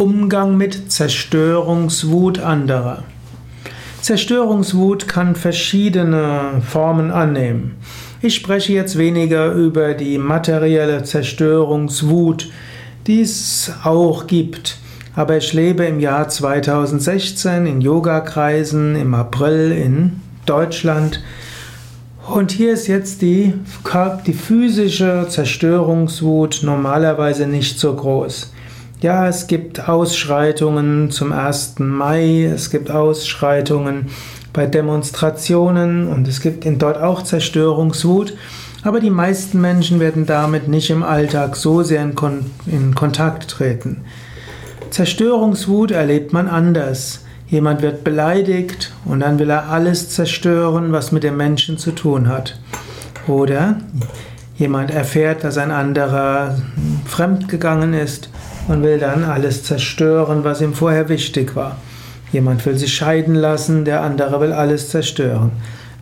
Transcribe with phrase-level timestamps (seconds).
[0.00, 3.02] Umgang mit Zerstörungswut anderer.
[4.00, 7.76] Zerstörungswut kann verschiedene Formen annehmen.
[8.22, 12.50] Ich spreche jetzt weniger über die materielle Zerstörungswut,
[13.06, 14.78] die es auch gibt.
[15.16, 21.22] Aber ich lebe im Jahr 2016 in Yogakreisen im April in Deutschland.
[22.26, 23.52] Und hier ist jetzt die,
[24.26, 28.50] die physische Zerstörungswut normalerweise nicht so groß.
[29.02, 31.76] Ja, es gibt Ausschreitungen zum 1.
[31.78, 34.08] Mai, es gibt Ausschreitungen
[34.52, 38.34] bei Demonstrationen und es gibt dort auch Zerstörungswut,
[38.82, 43.48] aber die meisten Menschen werden damit nicht im Alltag so sehr in, Kon in Kontakt
[43.48, 44.04] treten.
[44.90, 47.24] Zerstörungswut erlebt man anders.
[47.48, 52.28] Jemand wird beleidigt und dann will er alles zerstören, was mit dem Menschen zu tun
[52.28, 52.60] hat.
[53.26, 53.78] Oder
[54.58, 56.58] jemand erfährt, dass ein anderer
[57.06, 58.28] fremdgegangen ist
[58.68, 61.76] und will dann alles zerstören, was ihm vorher wichtig war.
[62.32, 65.50] Jemand will sich scheiden lassen, der andere will alles zerstören.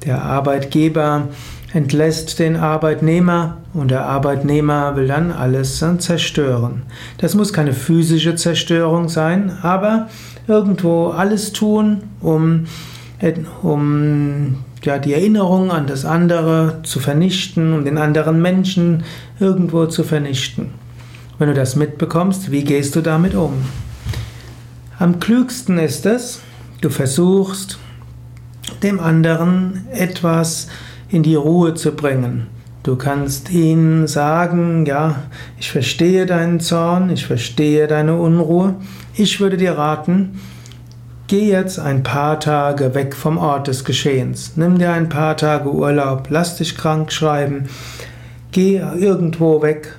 [0.04, 1.28] Der Arbeitgeber
[1.72, 6.82] entlässt den Arbeitnehmer und der Arbeitnehmer will dann alles zerstören.
[7.18, 10.08] Das muss keine physische Zerstörung sein, aber
[10.46, 12.66] irgendwo alles tun, um,
[13.62, 19.04] um ja, die Erinnerung an das andere zu vernichten, um den anderen Menschen
[19.40, 20.70] irgendwo zu vernichten.
[21.38, 23.64] Wenn du das mitbekommst, wie gehst du damit um?
[24.98, 26.40] Am klügsten ist es,
[26.80, 27.78] du versuchst,
[28.82, 30.66] dem anderen etwas
[31.08, 32.48] in die Ruhe zu bringen.
[32.82, 35.22] Du kannst ihm sagen, ja,
[35.58, 38.74] ich verstehe deinen Zorn, ich verstehe deine Unruhe.
[39.14, 40.40] Ich würde dir raten,
[41.28, 44.52] geh jetzt ein paar Tage weg vom Ort des Geschehens.
[44.56, 47.68] Nimm dir ein paar Tage Urlaub, lass dich krank schreiben,
[48.50, 49.94] geh irgendwo weg,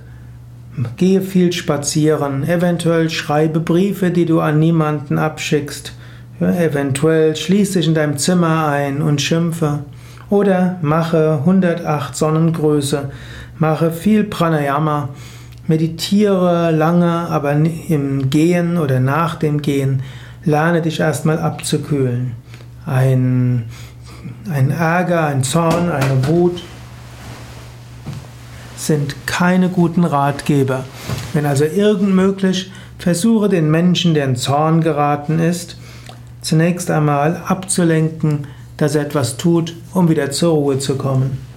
[0.97, 5.94] Gehe viel spazieren, eventuell schreibe Briefe, die du an niemanden abschickst.
[6.39, 9.80] Eventuell schließ dich in deinem Zimmer ein und schimpfe.
[10.30, 13.09] Oder mache 108 Sonnengröße,
[13.58, 15.09] mache viel Pranayama,
[15.67, 20.02] meditiere lange, aber im Gehen oder nach dem Gehen
[20.45, 22.33] lerne dich erstmal abzukühlen.
[22.86, 23.65] Ein,
[24.49, 26.61] ein Ärger, ein Zorn, eine Wut
[28.80, 30.86] sind keine guten Ratgeber.
[31.34, 35.78] Wenn also irgend möglich, versuche den Menschen, der in Zorn geraten ist,
[36.42, 38.48] zunächst einmal abzulenken,
[38.78, 41.48] dass er etwas tut, um wieder zur Ruhe zu kommen.